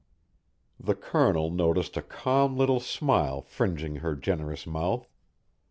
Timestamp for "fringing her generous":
3.43-4.65